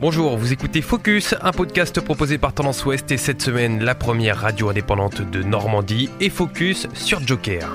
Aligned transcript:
Bonjour, 0.00 0.36
vous 0.36 0.52
écoutez 0.52 0.80
Focus, 0.80 1.34
un 1.42 1.50
podcast 1.50 2.00
proposé 2.00 2.38
par 2.38 2.52
Tendance 2.52 2.84
Ouest 2.84 3.10
et 3.10 3.16
cette 3.16 3.42
semaine 3.42 3.82
la 3.82 3.96
première 3.96 4.38
radio 4.38 4.68
indépendante 4.68 5.22
de 5.28 5.42
Normandie 5.42 6.08
et 6.20 6.30
Focus 6.30 6.86
sur 6.94 7.18
Joker. 7.26 7.68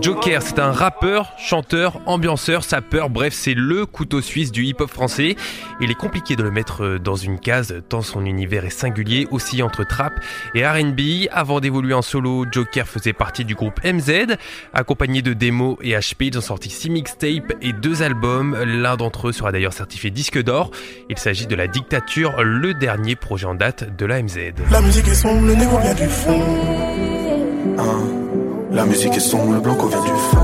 Joker, 0.00 0.42
c'est 0.42 0.58
un 0.58 0.72
rappeur, 0.72 1.32
chanteur, 1.38 2.00
ambianceur, 2.06 2.62
sapeur, 2.64 3.10
bref, 3.10 3.32
c'est 3.34 3.54
le 3.54 3.86
couteau 3.86 4.20
suisse 4.20 4.52
du 4.52 4.64
hip-hop 4.64 4.90
français. 4.90 5.36
Il 5.80 5.90
est 5.90 5.94
compliqué 5.94 6.36
de 6.36 6.42
le 6.42 6.50
mettre 6.50 6.98
dans 6.98 7.16
une 7.16 7.38
case 7.38 7.74
tant 7.88 8.02
son 8.02 8.24
univers 8.24 8.64
est 8.64 8.70
singulier, 8.70 9.26
aussi 9.30 9.62
entre 9.62 9.84
trap 9.84 10.12
et 10.54 10.66
R&B. 10.66 11.28
Avant 11.30 11.60
d'évoluer 11.60 11.94
en 11.94 12.02
solo, 12.02 12.46
Joker 12.50 12.86
faisait 12.86 13.12
partie 13.12 13.44
du 13.44 13.54
groupe 13.54 13.80
MZ. 13.84 14.36
Accompagné 14.72 15.22
de 15.22 15.32
Demo 15.32 15.78
et 15.82 15.92
HP, 15.92 16.26
ils 16.26 16.38
ont 16.38 16.42
sorti 16.42 16.70
6 16.70 16.90
mixtapes 16.90 17.52
et 17.60 17.72
2 17.72 18.02
albums. 18.02 18.56
L'un 18.64 18.96
d'entre 18.96 19.28
eux 19.28 19.32
sera 19.32 19.52
d'ailleurs 19.52 19.72
certifié 19.72 20.10
disque 20.10 20.42
d'or. 20.42 20.70
Il 21.10 21.18
s'agit 21.18 21.46
de 21.46 21.56
La 21.56 21.66
Dictature, 21.66 22.42
le 22.42 22.74
dernier 22.74 23.16
projet 23.16 23.46
en 23.46 23.54
date 23.54 23.96
de 23.96 24.06
la 24.06 24.22
MZ. 24.22 24.54
La 24.70 24.80
musique 24.80 25.08
est 25.08 25.14
sombre, 25.14 25.46
le 25.46 25.54
négo 25.54 25.78
vient 25.78 25.94
du 25.94 26.08
fond. 26.08 26.42
Hein. 27.78 28.27
La 28.70 28.84
musique 28.84 29.16
est 29.16 29.20
sombre, 29.20 29.54
le 29.54 29.60
blanco 29.60 29.88
vient 29.88 30.02
du 30.02 30.08
fond. 30.08 30.36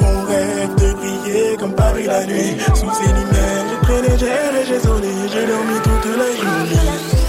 On 0.00 0.26
rêve 0.26 0.74
de 0.76 0.92
briller 0.94 1.56
comme 1.58 1.74
Paris 1.74 2.06
la 2.06 2.24
nuit. 2.24 2.56
Sous 2.74 2.90
ces 2.90 3.08
lumières, 3.08 3.70
j'ai 4.18 4.26
et 4.26 4.66
j'ai 4.66 4.80
sonné. 4.80 5.08
J'ai 5.32 5.46
dormi 5.46 5.74
toute 5.82 6.16
la 6.16 6.26
journée. 6.36 7.19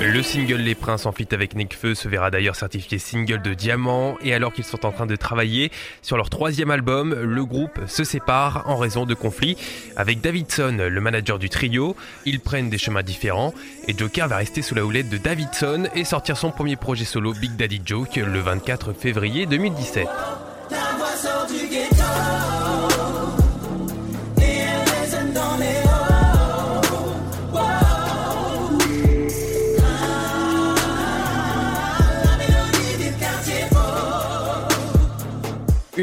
Le 0.00 0.22
single 0.22 0.60
Les 0.60 0.76
Princes 0.76 1.04
en 1.04 1.10
feat 1.10 1.32
avec 1.32 1.56
Nekfeu 1.56 1.96
se 1.96 2.08
verra 2.08 2.30
d'ailleurs 2.30 2.54
certifié 2.54 2.98
single 2.98 3.42
de 3.42 3.54
diamant 3.54 4.16
et 4.22 4.32
alors 4.34 4.52
qu'ils 4.52 4.64
sont 4.64 4.86
en 4.86 4.92
train 4.92 5.06
de 5.06 5.16
travailler 5.16 5.72
sur 6.00 6.16
leur 6.16 6.30
troisième 6.30 6.70
album, 6.70 7.12
le 7.12 7.44
groupe 7.44 7.80
se 7.88 8.04
sépare 8.04 8.62
en 8.66 8.76
raison 8.76 9.04
de 9.04 9.14
conflits 9.14 9.56
avec 9.96 10.20
Davidson, 10.20 10.76
le 10.88 11.00
manager 11.00 11.40
du 11.40 11.48
trio. 11.48 11.96
Ils 12.24 12.38
prennent 12.38 12.70
des 12.70 12.78
chemins 12.78 13.02
différents 13.02 13.52
et 13.88 13.98
Joker 13.98 14.28
va 14.28 14.36
rester 14.36 14.62
sous 14.62 14.76
la 14.76 14.84
houlette 14.84 15.08
de 15.08 15.18
Davidson 15.18 15.88
et 15.96 16.04
sortir 16.04 16.36
son 16.36 16.52
premier 16.52 16.76
projet 16.76 17.04
solo 17.04 17.32
Big 17.32 17.56
Daddy 17.56 17.82
Joke 17.84 18.14
le 18.14 18.38
24 18.38 18.92
février 18.92 19.46
2017. 19.46 20.06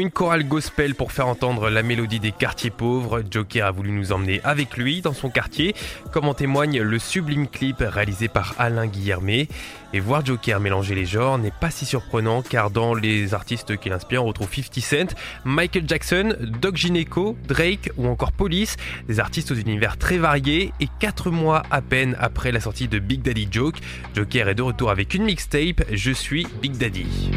Une 0.02 0.10
chorale 0.10 0.42
gospel 0.42 0.96
pour 0.96 1.12
faire 1.12 1.28
entendre 1.28 1.70
la 1.70 1.84
mélodie 1.84 2.18
des 2.18 2.32
quartiers 2.32 2.70
pauvres. 2.70 3.22
Joker 3.30 3.66
a 3.66 3.70
voulu 3.70 3.92
nous 3.92 4.10
emmener 4.10 4.40
avec 4.42 4.76
lui 4.76 5.00
dans 5.00 5.12
son 5.12 5.30
quartier, 5.30 5.76
comme 6.10 6.26
en 6.26 6.34
témoigne 6.34 6.82
le 6.82 6.98
sublime 6.98 7.46
clip 7.46 7.76
réalisé 7.78 8.26
par 8.26 8.56
Alain 8.58 8.88
Guillermet. 8.88 9.46
Et 9.92 10.00
voir 10.00 10.26
Joker 10.26 10.58
mélanger 10.58 10.96
les 10.96 11.06
genres 11.06 11.38
n'est 11.38 11.52
pas 11.52 11.70
si 11.70 11.84
surprenant 11.84 12.42
car 12.42 12.72
dans 12.72 12.94
les 12.94 13.32
artistes 13.32 13.76
qui 13.76 13.90
l'inspirent, 13.90 14.24
on 14.24 14.26
retrouve 14.26 14.52
50 14.52 14.80
Cent, 14.80 15.14
Michael 15.44 15.84
Jackson, 15.86 16.34
Doc 16.60 16.76
Gineco, 16.76 17.36
Drake 17.46 17.92
ou 17.96 18.08
encore 18.08 18.32
Police, 18.32 18.78
des 19.06 19.20
artistes 19.20 19.52
aux 19.52 19.54
univers 19.54 19.98
très 19.98 20.18
variés. 20.18 20.72
Et 20.80 20.88
4 20.98 21.30
mois 21.30 21.62
à 21.70 21.80
peine 21.80 22.16
après 22.18 22.50
la 22.50 22.58
sortie 22.58 22.88
de 22.88 22.98
Big 22.98 23.22
Daddy 23.22 23.46
Joke, 23.48 23.76
Joker 24.16 24.48
est 24.48 24.56
de 24.56 24.62
retour 24.62 24.90
avec 24.90 25.14
une 25.14 25.22
mixtape 25.22 25.84
Je 25.92 26.10
suis 26.10 26.44
Big 26.60 26.76
Daddy. 26.76 27.30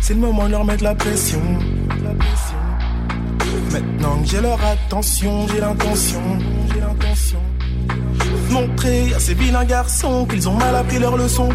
C'est 0.00 0.14
le 0.14 0.20
moment 0.20 0.46
de 0.46 0.50
leur 0.50 0.64
mettre 0.64 0.82
la 0.82 0.96
pression. 0.96 1.40
Maintenant 3.72 4.22
que 4.22 4.28
j'ai 4.28 4.40
leur 4.40 4.58
attention, 4.64 5.46
j'ai 5.48 5.60
l'intention, 5.60 6.20
j'ai 6.72 6.80
l'intention. 6.80 7.38
de 7.88 8.52
Montrer 8.52 9.14
à 9.14 9.20
ces 9.20 9.34
vilains 9.34 9.64
garçons 9.64 10.26
qu'ils 10.26 10.48
ont 10.48 10.54
mal 10.54 10.74
appris 10.74 10.98
leur 10.98 11.16
leçon. 11.16 11.48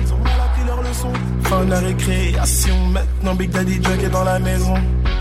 Fin 1.43 1.65
de 1.65 1.71
la 1.71 1.79
récréation, 1.79 2.75
maintenant 2.87 3.35
Big 3.35 3.49
Daddy 3.49 3.75
Joke 3.75 4.03
est 4.03 4.09
dans 4.09 4.23
la 4.23 4.39
maison. 4.39 4.75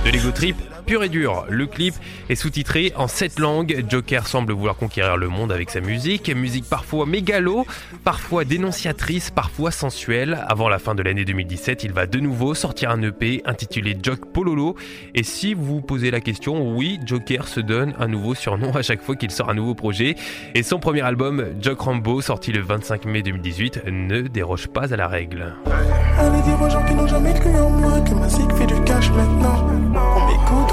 De 0.05 0.11
l'ego 0.11 0.31
trip 0.31 0.56
pur 0.84 1.03
et 1.04 1.09
dur. 1.09 1.44
Le 1.48 1.66
clip 1.66 1.94
est 2.28 2.34
sous-titré 2.34 2.93
en 2.97 3.09
sept 3.09 3.38
langues. 3.38 3.84
Joker 3.88 4.26
semble 4.26 4.53
vouloir 4.53 4.76
conquérir 4.76 5.16
le 5.16 5.28
monde 5.28 5.53
avec 5.53 5.70
sa 5.70 5.81
musique. 5.81 6.34
Musique 6.34 6.69
parfois 6.69 7.06
mégalo, 7.06 7.66
parfois 8.04 8.44
dénonciatrice, 8.44 9.31
parfois 9.31 9.71
sensuelle. 9.71 10.44
Avant 10.48 10.69
la 10.69 10.78
fin 10.78 10.94
de 10.94 11.03
l'année 11.03 11.25
2017, 11.25 11.84
il 11.84 11.92
va 11.92 12.06
de 12.06 12.21
nouveau 12.21 12.54
sortir 12.54 12.91
un 12.91 13.03
EP 13.03 13.42
intitulé 13.44 13.97
Joke 14.03 14.32
Pololo. 14.32 14.76
Et 15.15 15.22
si 15.22 15.54
vous 15.54 15.65
vous 15.65 15.81
posez 15.81 16.10
la 16.10 16.21
question, 16.21 16.75
oui, 16.75 16.98
Joker 17.06 17.48
se 17.48 17.60
donne 17.60 17.94
un 17.98 18.09
nouveau 18.09 18.34
surnom 18.34 18.75
à 18.75 18.82
chaque 18.82 19.03
fois 19.03 19.16
qu'il 19.16 19.31
sort 19.31 19.50
un 19.50 19.54
nouveau 19.54 19.75
projet. 19.75 20.16
Et 20.54 20.62
son 20.62 20.78
premier 20.78 21.03
album, 21.03 21.47
Joke 21.60 21.81
Rambo, 21.81 22.21
sorti 22.21 22.53
le 22.53 22.60
25 22.60 23.04
mai 23.06 23.22
2018, 23.22 23.82
ne 23.87 24.22
déroge 24.22 24.69
pas 24.69 24.92
à 24.92 24.97
la 24.97 25.09
règle. 25.09 25.54
Allez 26.19 26.42
dire 26.42 26.60
aux 26.60 26.71
gens 26.71 26.84
qui 26.84 26.94
n'ont 26.94 27.06
jamais 27.06 27.34
cru 27.34 27.50
en 27.56 27.71
moi 27.71 28.00
que 28.00 28.15
ma 28.15 28.28
fait 28.28 28.66
du 28.66 28.81
cash 28.82 29.10
maintenant. 29.10 29.66
On 29.94 30.26
m'écoute 30.26 30.72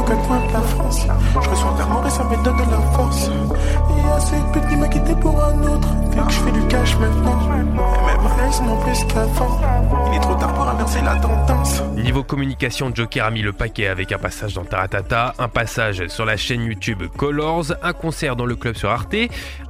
Niveau 11.96 12.24
communication, 12.24 12.92
Joker 12.94 13.26
a 13.26 13.32
mis 13.32 13.42
le 13.42 13.54
paquet 13.54 13.88
avec 13.88 14.12
un 14.12 14.18
passage 14.18 14.54
dans 14.54 14.66
Taratata, 14.66 15.34
un 15.38 15.48
passage 15.48 16.08
sur 16.08 16.26
la 16.26 16.38
chaîne 16.38 16.64
YouTube 16.64 17.04
Colors, 17.16 17.74
un 17.82 17.94
concert 17.94 18.36
dans 18.36 18.46
le 18.46 18.56
club 18.56 18.76
sur 18.76 18.90
Arte, 18.90 19.16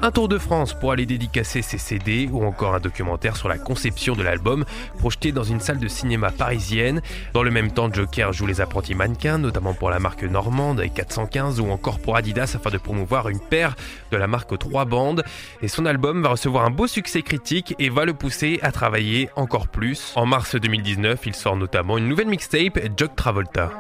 un 0.01 0.11
tour 0.11 0.27
de 0.27 0.37
France 0.37 0.73
pour 0.73 0.91
aller 0.91 1.05
dédicacer 1.05 1.61
ses 1.61 1.77
CD 1.77 2.29
ou 2.31 2.45
encore 2.45 2.75
un 2.75 2.79
documentaire 2.79 3.35
sur 3.35 3.49
la 3.49 3.57
conception 3.57 4.15
de 4.15 4.23
l'album 4.23 4.65
projeté 4.97 5.31
dans 5.31 5.43
une 5.43 5.59
salle 5.59 5.79
de 5.79 5.87
cinéma 5.87 6.31
parisienne. 6.31 7.01
Dans 7.33 7.43
le 7.43 7.51
même 7.51 7.71
temps, 7.71 7.91
Joker 7.91 8.33
joue 8.33 8.45
les 8.45 8.61
apprentis 8.61 8.95
mannequins, 8.95 9.37
notamment 9.37 9.73
pour 9.73 9.89
la 9.89 9.99
marque 9.99 10.18
normande 10.27 10.79
avec 10.79 10.93
415 10.93 11.59
ou 11.59 11.69
encore 11.69 11.99
pour 11.99 12.15
Adidas 12.15 12.53
afin 12.55 12.69
de 12.69 12.77
promouvoir 12.77 13.29
une 13.29 13.39
paire 13.39 13.75
de 14.11 14.17
la 14.17 14.27
marque 14.27 14.51
aux 14.51 14.57
trois 14.57 14.85
bandes. 14.85 15.23
Et 15.61 15.67
son 15.67 15.85
album 15.85 16.21
va 16.21 16.29
recevoir 16.29 16.65
un 16.65 16.71
beau 16.71 16.87
succès 16.87 17.21
critique 17.21 17.75
et 17.79 17.89
va 17.89 18.05
le 18.05 18.13
pousser 18.13 18.59
à 18.61 18.71
travailler 18.71 19.29
encore 19.35 19.67
plus. 19.67 20.13
En 20.15 20.25
mars 20.25 20.55
2019, 20.55 21.19
il 21.25 21.35
sort 21.35 21.55
notamment 21.55 21.97
une 21.97 22.07
nouvelle 22.07 22.27
mixtape, 22.27 22.79
Jock 22.97 23.15
Travolta. 23.15 23.71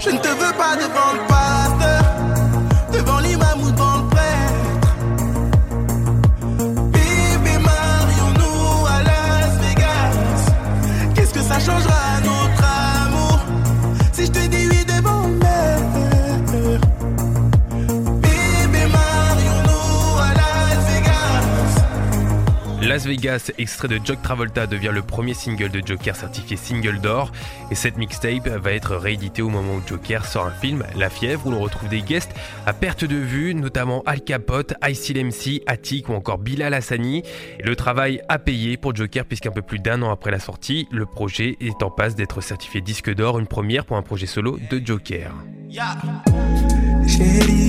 Las 22.89 23.05
Vegas, 23.05 23.51
extrait 23.59 23.87
de 23.87 23.99
Jock 24.03 24.19
Travolta, 24.23 24.65
devient 24.65 24.89
le 24.91 25.03
premier 25.03 25.35
single 25.35 25.69
de 25.69 25.79
Joker 25.85 26.15
certifié 26.15 26.57
single 26.57 26.99
d'or. 26.99 27.31
Et 27.69 27.75
cette 27.75 27.97
mixtape 27.97 28.47
va 28.47 28.71
être 28.71 28.95
rééditée 28.95 29.43
au 29.43 29.49
moment 29.49 29.75
où 29.75 29.87
Joker 29.87 30.25
sort 30.25 30.47
un 30.47 30.51
film, 30.51 30.83
La 30.95 31.11
Fièvre, 31.11 31.45
où 31.45 31.51
l'on 31.51 31.59
retrouve 31.59 31.87
des 31.87 32.01
guests 32.01 32.31
à 32.65 32.73
perte 32.73 33.05
de 33.05 33.15
vue, 33.15 33.53
notamment 33.53 34.01
Al 34.07 34.21
Capote, 34.21 34.73
Ice 34.87 35.11
MC, 35.11 35.61
Attic 35.67 36.09
ou 36.09 36.13
encore 36.13 36.39
Bilal 36.39 36.73
Hassani. 36.73 37.21
Et 37.59 37.63
le 37.63 37.75
travail 37.75 38.23
a 38.27 38.39
payé 38.39 38.75
pour 38.75 38.95
Joker, 38.95 39.23
puisqu'un 39.25 39.51
peu 39.51 39.61
plus 39.61 39.77
d'un 39.77 40.01
an 40.01 40.09
après 40.09 40.31
la 40.31 40.39
sortie, 40.39 40.87
le 40.89 41.05
projet 41.05 41.57
est 41.61 41.83
en 41.83 41.91
passe 41.91 42.15
d'être 42.15 42.41
certifié 42.41 42.81
disque 42.81 43.13
d'or, 43.13 43.37
une 43.37 43.45
première 43.45 43.85
pour 43.85 43.97
un 43.97 44.01
projet 44.01 44.25
solo 44.25 44.57
de 44.71 44.81
Joker. 44.83 45.31
Dit 45.69 45.79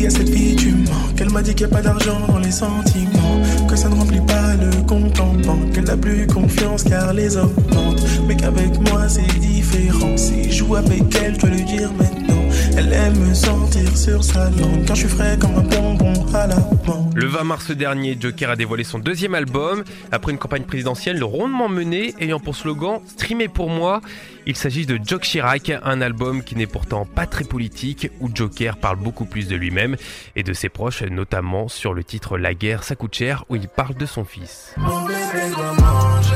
à 0.07 0.11
cette 0.11 0.31
fille 0.31 0.57
tu 0.57 0.73
mens. 0.73 1.13
Qu'elle 1.17 1.29
m'a 1.29 1.43
dit 1.43 1.55
qu'il 1.55 1.67
n'y 1.67 1.73
a 1.75 1.77
pas 1.77 1.83
d'argent 1.83 2.19
dans 2.29 2.39
les 2.39 2.51
sentiments. 2.51 3.67
Que 3.69 3.77
ça 3.77 3.91
ne 3.91 3.95
remplit 3.95 4.23
pas 4.23 4.55
le 4.55 4.71
compte 4.87 5.21
en 5.21 5.35
banque. 5.35 5.73
Qu'elle 5.73 5.85
n'a 5.85 5.99
plus 5.99 6.27
confiance 6.27 6.83
car 6.85 7.13
les 7.13 7.37
hommes 7.37 7.53
mentent. 7.75 8.03
Mais 8.27 8.37
qu'avec 8.37 8.81
moi 8.91 9.07
c'est 9.07 9.39
différent. 9.39 10.17
Si 10.17 10.45
je 10.45 10.65
joue 10.65 10.77
avec 10.77 11.03
elle 11.23 11.35
je 11.35 11.41
dois 11.41 11.51
lui 11.51 11.65
dire 11.65 11.93
maintenant. 11.93 12.43
Elle 12.79 12.91
aime 12.91 13.19
me 13.19 13.35
sentir 13.35 13.90
sur 14.01 14.25
sa 14.25 14.49
langue 14.51 14.87
quand 14.89 14.95
je 14.95 15.07
suis 15.07 15.09
frais 15.09 15.37
comme 15.39 15.55
un 15.57 15.61
bonbon 15.61 16.15
à 16.35 16.47
la 16.47 16.57
menthe. 16.57 17.15
Le 17.15 17.27
20 17.27 17.45
mars 17.45 17.71
dernier, 17.71 18.17
Joker 18.19 18.49
a 18.49 18.57
dévoilé 18.57 18.83
son 18.83 18.99
deuxième 18.99 19.35
album. 19.35 19.85
Après 20.11 20.33
une 20.33 20.39
campagne 20.39 20.63
présidentielle 20.63 21.23
rondement 21.23 21.69
menée, 21.69 22.15
ayant 22.19 22.41
pour 22.41 22.57
slogan 22.57 23.01
Streamer 23.07 23.49
pour 23.49 23.69
moi. 23.69 24.01
Il 24.47 24.57
s'agit 24.57 24.87
de 24.87 24.99
Jock 25.05 25.23
Chirac, 25.23 25.71
un 25.85 26.01
album 26.01 26.43
qui 26.43 26.57
n'est 26.57 26.67
pourtant 26.67 27.05
pas 27.05 27.27
très 27.27 27.45
politique, 27.45 28.11
où 28.21 28.31
Joker 28.33 28.79
parle 28.79 28.97
beaucoup 28.97 29.27
plus 29.27 29.49
de 29.49 29.57
lui-même 29.57 29.97
et 30.35 30.43
de 30.43 30.55
ses 30.55 30.71
proches, 30.71 31.03
notamment 31.03 31.69
sur 31.69 31.93
le 31.93 32.03
titre 32.03 32.39
La 32.39 32.55
guerre, 32.55 32.85
ça 32.85 32.97
coûte 32.97 33.15
cher, 33.15 33.45
où 33.51 33.57
il 33.57 33.69
parle 33.69 33.95
de 33.97 34.07
son 34.07 34.25
fils. 34.25 34.73
Mon 34.79 35.05
bébé 35.05 35.51
doit 35.55 35.75
manger. 35.75 36.31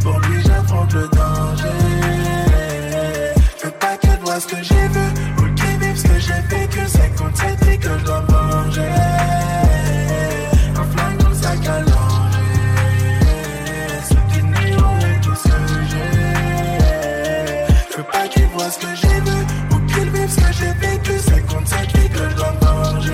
Pour 0.00 0.18
lui, 0.20 0.40
j'affronte 0.42 0.94
le 0.94 1.08
danger. 1.08 1.68
Je 3.60 3.66
veux 3.66 3.72
pas 3.72 3.96
qu'elle 3.98 4.18
voit 4.20 4.40
ce 4.40 4.46
que 4.46 4.62
j'ai 4.62 4.75
pas 18.66 18.70
qu'il 18.70 18.70
voit 18.70 18.70
ce 18.70 18.78
que 18.78 18.94
j'ai 18.94 19.20
vu. 19.20 19.46
Ou 19.72 19.86
qu'il 19.86 20.10
vive 20.10 20.30
ce 20.30 20.36
que 20.36 20.52
j'ai 20.52 20.72
vécu. 20.72 21.18
57 21.18 21.96
vies 21.96 22.08
que 22.08 22.30
je 22.30 22.36
dois 22.36 22.54
manger. 22.62 23.12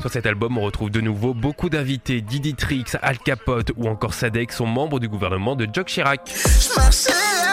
Sur 0.00 0.10
cet 0.10 0.26
album, 0.26 0.58
on 0.58 0.62
retrouve 0.62 0.90
de 0.90 1.00
nouveau 1.00 1.34
beaucoup 1.34 1.68
d'invités. 1.68 2.20
Didi 2.20 2.54
Trix, 2.54 2.96
Al 3.02 3.18
Capote 3.18 3.72
ou 3.76 3.88
encore 3.88 4.14
Sadek 4.14 4.52
sont 4.52 4.66
membres 4.66 5.00
du 5.00 5.08
gouvernement 5.08 5.56
de 5.56 5.66
Jock 5.72 5.86
Chirac. 5.88 6.20
Je 6.26 7.47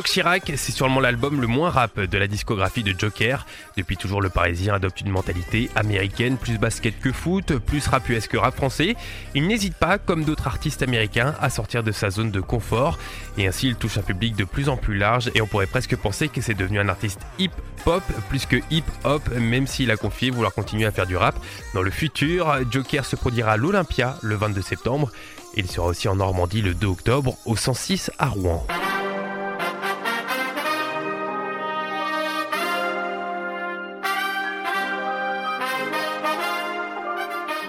Jock 0.00 0.08
Chirac, 0.08 0.52
c'est 0.56 0.72
sûrement 0.72 0.98
l'album 0.98 1.42
le 1.42 1.46
moins 1.46 1.68
rap 1.68 2.00
de 2.00 2.16
la 2.16 2.26
discographie 2.26 2.82
de 2.82 2.98
Joker. 2.98 3.44
Depuis 3.76 3.98
toujours, 3.98 4.22
le 4.22 4.30
Parisien 4.30 4.72
adopte 4.72 5.02
une 5.02 5.10
mentalité 5.10 5.68
américaine, 5.74 6.38
plus 6.38 6.56
basket 6.56 6.98
que 6.98 7.12
foot, 7.12 7.58
plus 7.58 7.86
rap 7.86 8.04
que 8.06 8.36
rap 8.38 8.56
français. 8.56 8.96
Il 9.34 9.46
n'hésite 9.46 9.74
pas, 9.74 9.98
comme 9.98 10.24
d'autres 10.24 10.46
artistes 10.46 10.80
américains, 10.80 11.34
à 11.38 11.50
sortir 11.50 11.82
de 11.82 11.92
sa 11.92 12.08
zone 12.08 12.30
de 12.30 12.40
confort. 12.40 12.98
Et 13.36 13.46
ainsi, 13.46 13.66
il 13.66 13.76
touche 13.76 13.98
un 13.98 14.02
public 14.02 14.34
de 14.36 14.44
plus 14.44 14.70
en 14.70 14.78
plus 14.78 14.96
large 14.96 15.30
et 15.34 15.42
on 15.42 15.46
pourrait 15.46 15.66
presque 15.66 15.94
penser 15.96 16.28
que 16.28 16.40
c'est 16.40 16.54
devenu 16.54 16.80
un 16.80 16.88
artiste 16.88 17.20
hip-hop 17.38 18.02
plus 18.30 18.46
que 18.46 18.56
hip-hop, 18.70 19.28
même 19.38 19.66
s'il 19.66 19.90
a 19.90 19.98
confié 19.98 20.30
vouloir 20.30 20.54
continuer 20.54 20.86
à 20.86 20.92
faire 20.92 21.06
du 21.06 21.18
rap. 21.18 21.38
Dans 21.74 21.82
le 21.82 21.90
futur, 21.90 22.56
Joker 22.70 23.04
se 23.04 23.16
produira 23.16 23.52
à 23.52 23.56
l'Olympia 23.58 24.16
le 24.22 24.34
22 24.34 24.62
septembre. 24.62 25.10
Il 25.56 25.70
sera 25.70 25.88
aussi 25.88 26.08
en 26.08 26.16
Normandie 26.16 26.62
le 26.62 26.72
2 26.72 26.86
octobre 26.86 27.36
au 27.44 27.54
106 27.54 28.10
à 28.18 28.28
Rouen. 28.28 28.66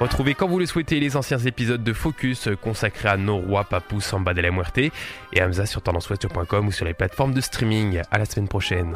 Retrouvez 0.01 0.33
quand 0.33 0.47
vous 0.47 0.57
le 0.57 0.65
souhaitez 0.65 0.99
les 0.99 1.15
anciens 1.15 1.37
épisodes 1.37 1.83
de 1.83 1.93
Focus 1.93 2.49
consacrés 2.59 3.09
à 3.09 3.17
nos 3.17 3.37
rois 3.37 3.65
Papou 3.65 4.01
Samba 4.01 4.33
de 4.33 4.41
la 4.41 4.49
Muerte 4.49 4.79
et 4.79 4.91
Hamza 5.39 5.67
sur 5.67 5.83
tendanceouest.com 5.83 6.67
ou 6.67 6.71
sur 6.71 6.85
les 6.85 6.95
plateformes 6.95 7.35
de 7.35 7.41
streaming. 7.41 8.01
À 8.09 8.17
la 8.17 8.25
semaine 8.25 8.47
prochaine. 8.47 8.95